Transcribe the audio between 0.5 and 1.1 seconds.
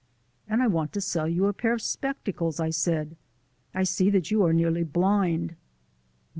I want to